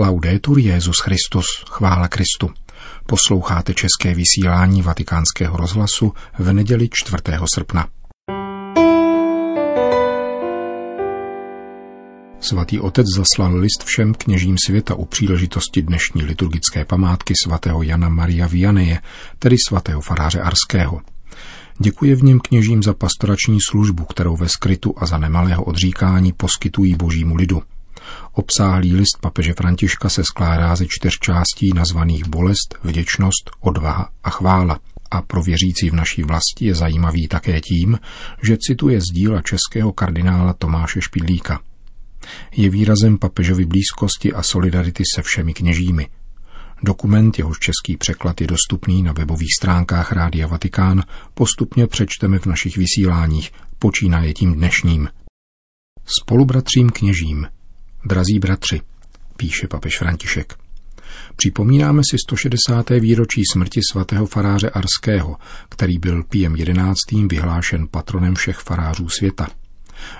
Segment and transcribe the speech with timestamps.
[0.00, 2.50] Laudetur Jezus Christus, chvála Kristu.
[3.06, 7.16] Posloucháte české vysílání Vatikánského rozhlasu v neděli 4.
[7.54, 7.88] srpna.
[12.40, 18.46] Svatý otec zaslal list všem kněžím světa u příležitosti dnešní liturgické památky svatého Jana Maria
[18.46, 19.00] Vianeje,
[19.38, 21.00] tedy svatého faráře Arského.
[21.78, 26.94] Děkuje v něm kněžím za pastorační službu, kterou ve skrytu a za nemalého odříkání poskytují
[26.94, 27.62] božímu lidu.
[28.32, 34.80] Obsáhlý list papeže Františka se skládá ze čtyř částí nazvaných bolest, vděčnost, odvaha a chvála.
[35.10, 37.98] A pro věřící v naší vlasti je zajímavý také tím,
[38.42, 41.60] že cituje z díla českého kardinála Tomáše Špidlíka.
[42.52, 46.08] Je výrazem papežovy blízkosti a solidarity se všemi kněžími.
[46.82, 51.02] Dokument, jehož český překlad je dostupný na webových stránkách Rádia Vatikán,
[51.34, 55.08] postupně přečteme v našich vysíláních, počínaje tím dnešním.
[56.20, 57.46] Spolubratřím kněžím–
[58.04, 58.80] Drazí bratři,
[59.36, 60.54] píše papež František,
[61.36, 62.90] připomínáme si 160.
[62.90, 65.36] výročí smrti svatého faráře Arského,
[65.68, 66.96] který byl Piem 11.
[67.30, 69.48] vyhlášen patronem všech farářů světa.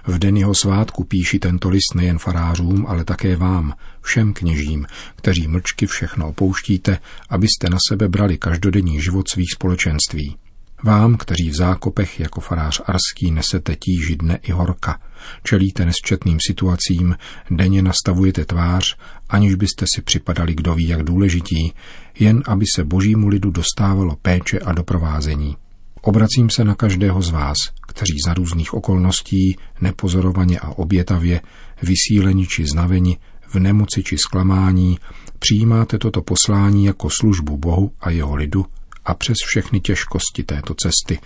[0.07, 5.49] V den jeho svátku píši tento list nejen farářům, ale také vám, všem kněžím, kteří
[5.49, 10.37] mlčky všechno opouštíte, abyste na sebe brali každodenní život svých společenství.
[10.83, 15.01] Vám, kteří v zákopech jako farář Arský nesete tíži dne i horka,
[15.43, 17.17] čelíte nesčetným situacím,
[17.51, 18.97] denně nastavujete tvář,
[19.29, 21.73] aniž byste si připadali kdo ví jak důležití,
[22.19, 25.57] jen aby se božímu lidu dostávalo péče a doprovázení.
[26.03, 27.57] Obracím se na každého z vás,
[27.89, 31.41] kteří za různých okolností, nepozorovaně a obětavě,
[31.83, 34.99] vysíleni či znaveni, v nemoci či zklamání,
[35.39, 38.67] přijímáte toto poslání jako službu Bohu a jeho lidu
[39.05, 41.19] a přes všechny těžkosti této cesty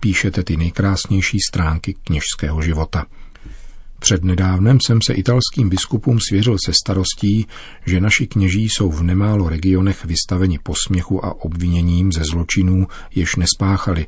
[0.00, 3.06] píšete ty nejkrásnější stránky kněžského života.
[3.98, 7.46] Přednedávnem jsem se italským biskupům svěřil se starostí,
[7.86, 14.06] že naši kněží jsou v nemálo regionech vystaveni posměchu a obviněním ze zločinů, jež nespáchali,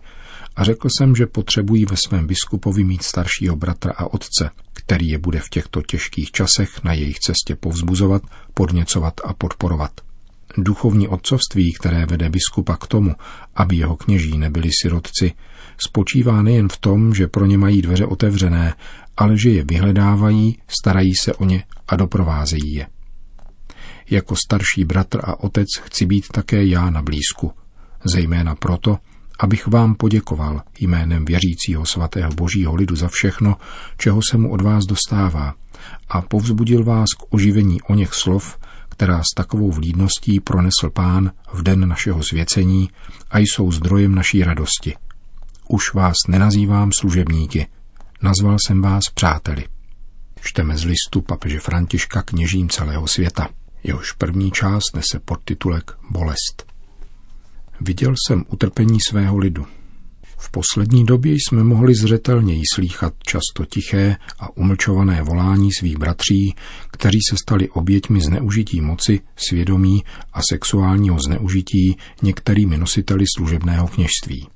[0.56, 5.18] a řekl jsem, že potřebují ve svém biskupovi mít staršího bratra a otce, který je
[5.18, 8.22] bude v těchto těžkých časech na jejich cestě povzbuzovat,
[8.54, 10.00] podněcovat a podporovat.
[10.58, 13.14] Duchovní otcovství, které vede biskupa k tomu,
[13.54, 15.32] aby jeho kněží nebyli sirotci,
[15.86, 18.74] spočívá nejen v tom, že pro ně mají dveře otevřené,
[19.16, 22.86] ale že je vyhledávají, starají se o ně a doprovázejí je.
[24.10, 27.52] Jako starší bratr a otec chci být také já na blízku,
[28.04, 28.98] zejména proto,
[29.40, 33.56] abych vám poděkoval jménem věřícího svatého božího lidu za všechno,
[33.96, 35.54] čeho se mu od vás dostává,
[36.08, 38.58] a povzbudil vás k oživení o něch slov,
[39.04, 42.90] která s takovou vlídností pronesl pán v den našeho zvěcení
[43.30, 44.94] a jsou zdrojem naší radosti.
[45.68, 47.66] Už vás nenazývám služebníky,
[48.22, 49.64] nazval jsem vás přáteli.
[50.40, 53.48] Čteme z listu papeže Františka kněžím celého světa.
[53.82, 56.66] Jehož první část nese podtitulek Bolest.
[57.80, 59.66] Viděl jsem utrpení svého lidu,
[60.44, 66.54] v poslední době jsme mohli zřetelněji slýchat často tiché a umlčované volání svých bratří,
[66.90, 74.48] kteří se stali oběťmi zneužití moci, svědomí a sexuálního zneužití některými nositeli služebného kněžství.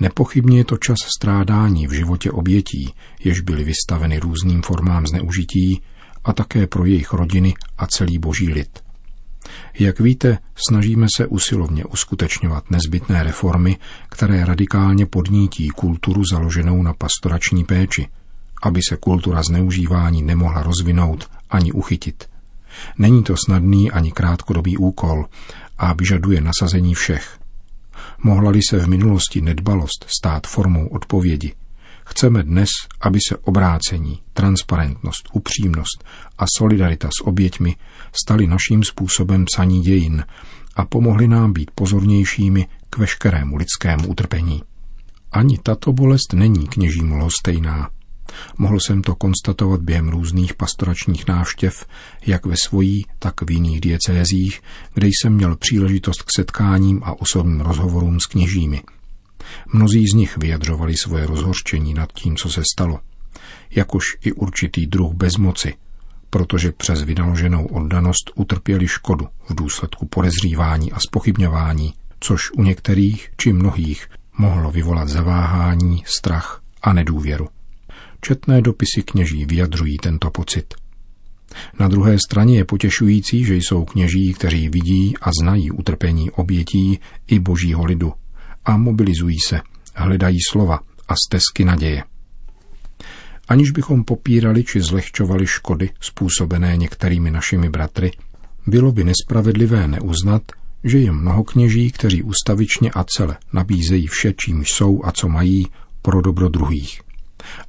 [0.00, 2.92] Nepochybně je to čas strádání v životě obětí,
[3.24, 5.82] jež byly vystaveny různým formám zneužití
[6.24, 8.81] a také pro jejich rodiny a celý boží lid.
[9.78, 10.38] Jak víte,
[10.68, 13.76] snažíme se usilovně uskutečňovat nezbytné reformy,
[14.08, 18.08] které radikálně podnítí kulturu založenou na pastorační péči,
[18.62, 22.28] aby se kultura zneužívání nemohla rozvinout ani uchytit.
[22.98, 25.26] Není to snadný ani krátkodobý úkol
[25.78, 27.38] a vyžaduje nasazení všech.
[28.22, 31.52] Mohla-li se v minulosti nedbalost stát formou odpovědi,
[32.04, 32.68] Chceme dnes,
[33.00, 36.04] aby se obrácení, transparentnost, upřímnost
[36.38, 37.76] a solidarita s oběťmi
[38.24, 40.24] staly naším způsobem psaní dějin
[40.76, 44.62] a pomohly nám být pozornějšími k veškerému lidskému utrpení.
[45.32, 47.90] Ani tato bolest není kněžímu lhostejná.
[48.58, 51.86] Mohl jsem to konstatovat během různých pastoračních návštěv,
[52.26, 54.62] jak ve svojí, tak v jiných diecézích,
[54.94, 58.82] kde jsem měl příležitost k setkáním a osobním rozhovorům s kněžími–
[59.72, 63.00] Mnozí z nich vyjadřovali svoje rozhořčení nad tím, co se stalo,
[63.70, 65.74] jakož i určitý druh bezmoci,
[66.30, 73.52] protože přes vynaloženou oddanost utrpěli škodu v důsledku podezřívání a spochybňování, což u některých či
[73.52, 74.06] mnohých
[74.38, 77.48] mohlo vyvolat zaváhání, strach a nedůvěru.
[78.20, 80.74] Četné dopisy kněží vyjadřují tento pocit.
[81.80, 87.38] Na druhé straně je potěšující, že jsou kněží, kteří vidí a znají utrpení obětí i
[87.38, 88.12] božího lidu
[88.64, 89.60] a mobilizují se,
[89.94, 92.04] hledají slova a stezky naděje.
[93.48, 98.12] Aniž bychom popírali či zlehčovali škody způsobené některými našimi bratry,
[98.66, 100.42] Bylo by nespravedlivé neuznat,
[100.84, 105.66] že je mnoho kněží, kteří ustavičně a celé nabízejí vše, čím jsou a co mají,
[106.02, 107.00] pro dobro druhých.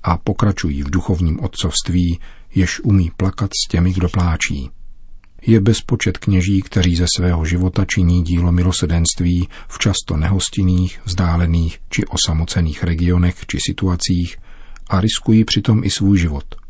[0.03, 2.19] A pokračují v duchovním otcovství,
[2.55, 4.69] jež umí plakat s těmi, kdo pláčí.
[5.45, 12.05] Je bezpočet kněží, kteří ze svého života činí dílo milosedenství v často nehostinných, vzdálených či
[12.05, 14.37] osamocených regionech či situacích
[14.89, 16.45] a riskují přitom i svůj život–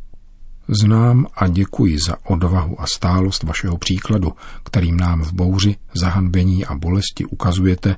[0.68, 4.34] Znám a děkuji za odvahu a stálost vašeho příkladu,
[4.64, 7.96] kterým nám v bouři, zahanbení a bolesti ukazujete,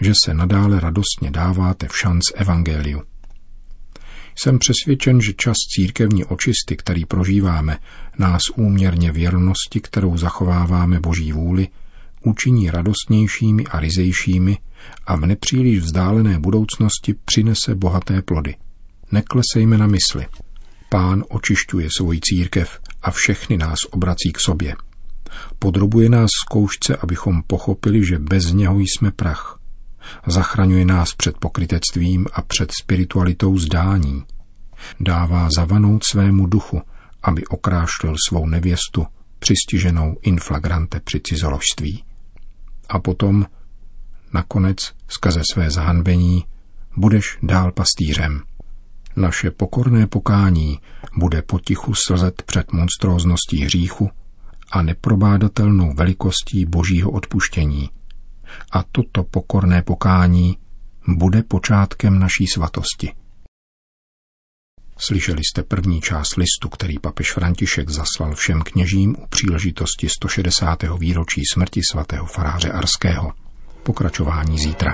[0.00, 3.02] že se nadále radostně dáváte v šanc evangeliu.
[4.38, 7.78] Jsem přesvědčen, že čas církevní očisty, který prožíváme,
[8.18, 11.68] nás úměrně věrnosti, kterou zachováváme Boží vůli,
[12.24, 14.58] učiní radostnějšími a rizejšími
[15.06, 18.54] a v nepříliš vzdálené budoucnosti přinese bohaté plody.
[19.12, 20.26] Neklesejme na mysli.
[20.88, 24.74] Pán očišťuje svoji církev a všechny nás obrací k sobě.
[25.58, 29.61] Podrobuje nás zkoušce, abychom pochopili, že bez něho jsme prach.
[30.26, 34.24] Zachraňuje nás před pokrytectvím a před spiritualitou zdání.
[35.00, 36.82] Dává zavanout svému duchu,
[37.22, 39.06] aby okrášlil svou nevěstu,
[39.38, 42.04] přistiženou inflagrante při cizoložství.
[42.88, 43.46] A potom,
[44.32, 44.78] nakonec,
[45.08, 46.44] skrze své zahanbení,
[46.96, 48.42] budeš dál pastýřem–
[49.16, 50.80] naše pokorné pokání
[51.16, 54.10] bude potichu slzet před monstrózností hříchu
[54.72, 57.90] a neprobádatelnou velikostí božího odpuštění.
[58.72, 60.58] A toto pokorné pokání
[61.08, 63.12] bude počátkem naší svatosti.
[64.98, 70.78] Slyšeli jste první část listu, který papež František zaslal všem kněžím u příležitosti 160.
[70.98, 73.32] výročí smrti svatého faráře Arského.
[73.82, 74.92] Pokračování zítra.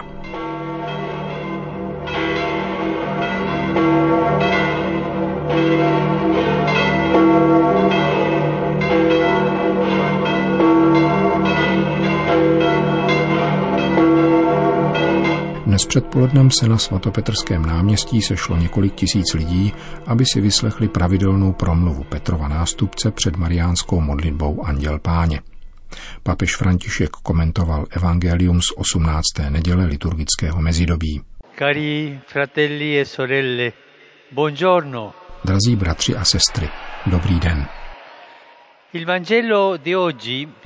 [16.00, 19.72] Předpolednem se na svatopetrském náměstí sešlo několik tisíc lidí,
[20.06, 25.40] aby si vyslechli pravidelnou promluvu Petrova nástupce před mariánskou modlitbou Anděl Páně.
[26.22, 29.24] Papež František komentoval evangelium z 18.
[29.48, 31.20] neděle liturgického mezidobí.
[31.58, 33.72] Cari fratelli e sorelle,
[34.32, 35.12] buongiorno.
[35.44, 36.68] Drazí bratři a sestry,
[37.06, 37.66] dobrý den.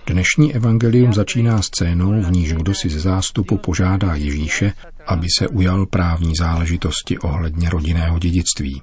[0.06, 4.72] Dnešní evangelium začíná scénou, v níž kdo si ze zástupu požádá Ježíše,
[5.06, 8.82] aby se ujal právní záležitosti ohledně rodinného dědictví.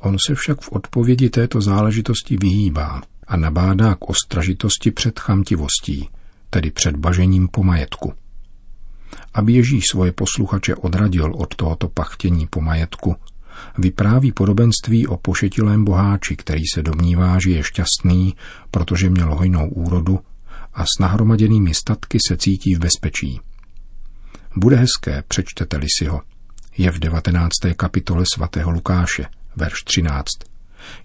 [0.00, 6.08] On se však v odpovědi této záležitosti vyhýbá a nabádá k ostražitosti před chamtivostí,
[6.50, 8.12] tedy před bažením po majetku.
[9.34, 13.16] Aby Ježíš svoje posluchače odradil od tohoto pachtění po majetku,
[13.78, 18.34] vypráví podobenství o pošetilém boháči, který se domnívá, že je šťastný,
[18.70, 20.20] protože měl hojnou úrodu
[20.74, 23.40] a s nahromaděnými statky se cítí v bezpečí.
[24.56, 26.20] Bude hezké, přečtete-li si ho.
[26.78, 27.50] Je v 19.
[27.76, 29.24] kapitole svatého Lukáše,
[29.56, 30.26] verš 13.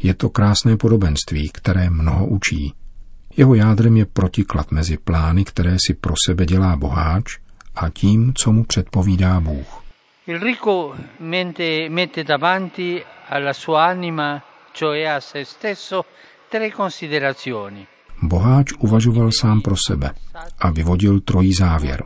[0.04, 2.74] Je to krásné podobenství, které mnoho učí.
[3.38, 7.38] Jeho jádrem je protiklad mezi plány, které si pro sebe dělá boháč,
[7.76, 9.84] a tím, co mu předpovídá Bůh.
[10.28, 14.44] Il ricco mette, mette davanti alla sua anima,
[14.74, 16.06] cioè a se stesso,
[16.50, 17.88] tre considerazioni.
[18.22, 20.12] Boháč uvažoval sám pro sebe
[20.60, 22.04] a vyvodil trojí závěr.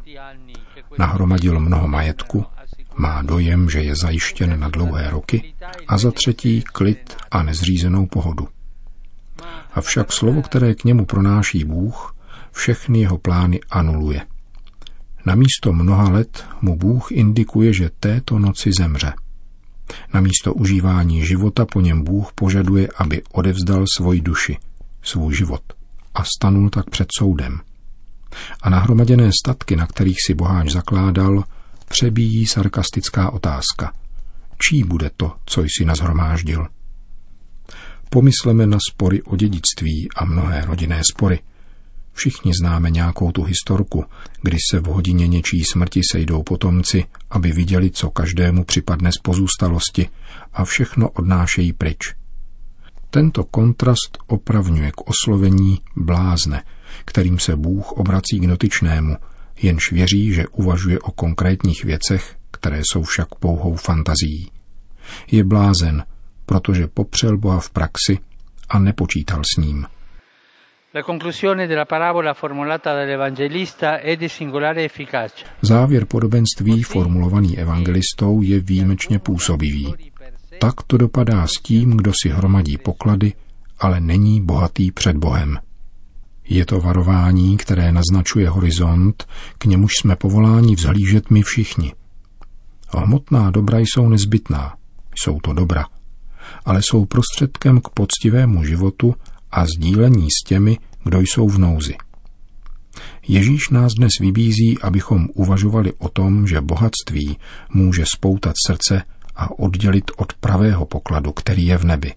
[0.98, 2.45] Nahromadil mnoho majetku,
[2.98, 5.53] má dojem, že je zajištěn na dlouhé roky
[5.88, 8.48] a za třetí klid a nezřízenou pohodu.
[9.74, 12.15] Avšak slovo, které k němu pronáší Bůh,
[12.51, 14.21] všechny jeho plány anuluje.
[15.25, 19.13] Na místo mnoha let mu Bůh indikuje, že této noci zemře.
[20.13, 24.57] Na místo užívání života po něm Bůh požaduje, aby odevzdal svoji duši,
[25.01, 25.62] svůj život
[26.13, 27.60] a stanul tak před soudem.
[28.62, 31.44] A nahromaděné statky, na kterých si boháč zakládal,
[31.90, 33.94] přebíjí sarkastická otázka.
[34.58, 36.68] Čí bude to, co jsi nazhromáždil?
[38.10, 41.40] Pomysleme na spory o dědictví a mnohé rodinné spory–
[42.14, 44.06] Všichni známe nějakou tu historku,
[44.42, 50.10] kdy se v hodině něčí smrti sejdou potomci, aby viděli, co každému připadne z pozůstalosti
[50.54, 52.16] a všechno odnášejí pryč.
[53.10, 56.64] Tento kontrast opravňuje k oslovení blázne,
[57.05, 59.17] kterým se Bůh obrací k dotyčnému,
[59.62, 64.51] jenž věří, že uvažuje o konkrétních věcech, které jsou však pouhou fantazí.
[65.31, 66.03] Je blázen,
[66.45, 68.19] protože popřel Boha v praxi
[68.69, 69.86] a nepočítal s ním.
[75.62, 79.95] Závěr podobenství formulovaný evangelistou je výjimečně působivý.
[80.60, 83.33] Tak to dopadá s tím, kdo si hromadí poklady,
[83.79, 85.60] ale není bohatý před Bohem.
[86.43, 91.93] Je to varování, které naznačuje horizont, k němuž jsme povoláni vzhlížet my všichni.
[92.98, 94.75] Hmotná dobra jsou nezbytná,
[95.15, 95.86] jsou to dobra,
[96.65, 99.15] ale jsou prostředkem k poctivému životu
[99.51, 101.95] a sdílení s těmi, kdo jsou v nouzi.
[103.27, 107.38] Ježíš nás dnes vybízí, abychom uvažovali o tom, že bohatství
[107.74, 109.03] může spoutat srdce
[109.36, 112.13] a oddělit od pravého pokladu, který je v nebi.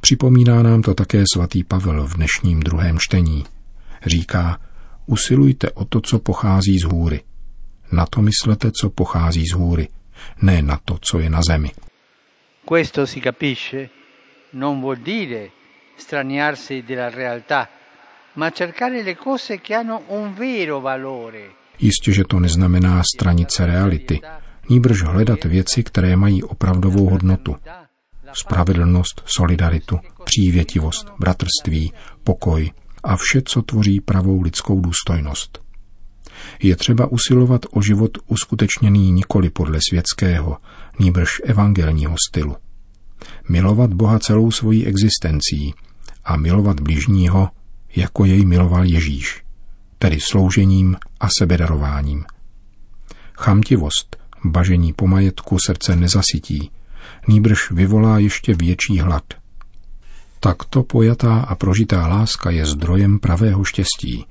[0.00, 3.44] Připomíná nám to také svatý Pavel v dnešním druhém čtení.
[4.06, 4.60] Říká,
[5.06, 7.20] usilujte o to, co pochází z hůry.
[7.92, 9.88] Na to myslete, co pochází z hůry,
[10.42, 11.70] ne na to, co je na zemi.
[12.64, 13.88] Questo si capisce
[14.52, 15.50] non vuol dire
[15.96, 17.68] straniarsi della realtà,
[18.34, 21.50] ma cercare le cose che hanno un vero valore.
[21.78, 24.20] Jistě, že to neznamená stranit se reality,
[24.68, 27.56] níbrž hledat věci, které mají opravdovou hodnotu.
[28.34, 31.92] Spravedlnost, solidaritu, přívětivost, bratrství,
[32.24, 32.70] pokoj
[33.04, 35.64] a vše, co tvoří pravou lidskou důstojnost.
[36.62, 40.56] Je třeba usilovat o život uskutečněný nikoli podle světského,
[40.98, 42.56] nýbrž evangelního stylu.
[43.48, 45.74] Milovat Boha celou svojí existencí
[46.24, 47.50] a milovat bližního,
[47.96, 49.42] jako jej miloval Ježíš,
[49.98, 52.24] tedy sloužením a sebedarováním.
[53.38, 56.70] Chamtivost, bažení po majetku srdce nezasytí,
[57.28, 59.22] nýbrž vyvolá ještě větší hlad.
[60.40, 64.26] Takto pojatá a prožitá láska je zdrojem pravého štěstí,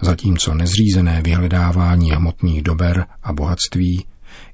[0.00, 4.04] zatímco nezřízené vyhledávání hmotných dober a bohatství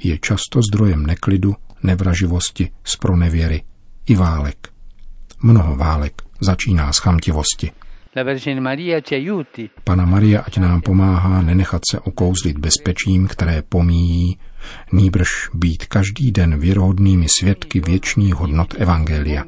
[0.03, 3.63] je často zdrojem neklidu, nevraživosti, spronevěry
[4.07, 4.69] i válek.
[5.43, 7.71] Mnoho válek začíná z chamtivosti.
[9.85, 14.39] Pana Maria, ať nám pomáhá nenechat se okouzlit bezpečím, které pomíjí,
[14.93, 19.45] nýbrž být každý den věrohodnými svědky věčných hodnot Evangelia.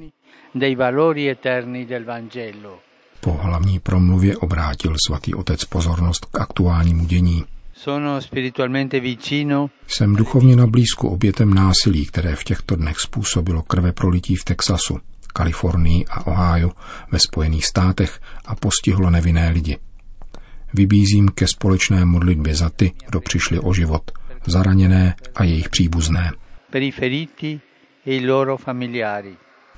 [3.20, 7.44] Po hlavní promluvě obrátil svatý otec pozornost k aktuálnímu dění.
[9.86, 14.98] Jsem duchovně na blízku obětem násilí, které v těchto dnech způsobilo krve prolití v Texasu,
[15.32, 16.70] Kalifornii a Ohio
[17.12, 19.78] ve Spojených státech a postihlo nevinné lidi.
[20.74, 24.10] Vybízím ke společné modlitbě za ty, kdo přišli o život,
[24.46, 26.32] zaraněné a jejich příbuzné.
[28.06, 28.20] E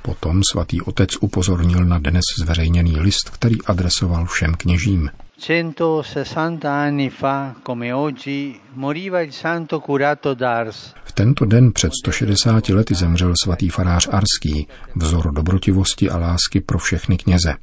[0.02, 5.11] Potom svatý otec upozornil na dnes zveřejněný list, který adresoval všem kněžím.
[5.40, 10.92] 160 anni fa, come oggi, moriva il santo curato d'Ars.
[11.04, 16.78] V tento den před 160 lety zemřel svatý farář Arský, vzor dobrotivosti a lásky pro
[16.78, 17.54] všechny kněze.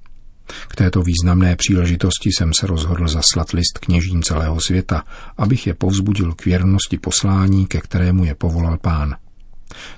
[0.67, 5.03] K této významné příležitosti jsem se rozhodl zaslat list kněžím celého světa,
[5.37, 9.15] abych je povzbudil k věrnosti poslání, ke kterému je povolal pán.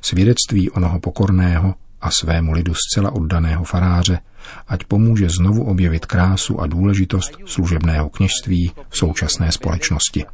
[0.02, 4.20] Svědectví onoho pokorného, a svému lidu zcela oddaného faráře,
[4.68, 10.26] ať pomůže znovu objevit krásu a důležitost služebného kněžství v současné společnosti.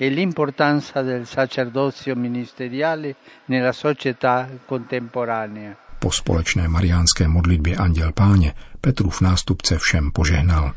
[0.00, 0.10] E
[5.98, 10.72] po společné mariánské modlitbě Anděl Páně Petrův nástupce všem požehnal.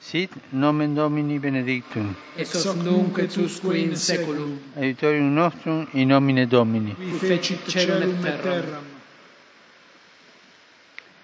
[0.00, 2.16] Sit nomen Domini benedictum.
[2.36, 4.58] Ex hoc nunc et usque in seculum.
[4.76, 6.94] Aiutorium nostrum in nomine Domini.
[6.94, 8.99] Qui fecit celum et terram.